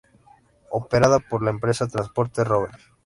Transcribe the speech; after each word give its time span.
Operada 0.71 1.19
por 1.19 1.43
la 1.43 1.51
empresa 1.51 1.87
Transportes 1.87 2.47
Rober. 2.47 2.71